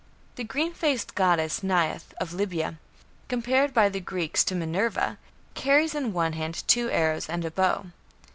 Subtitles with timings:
[0.35, 2.79] The green faced goddess Neith of Libya,
[3.29, 5.19] compared by the Greeks to Minerva,
[5.53, 7.85] carries in one hand two arrows and a bow.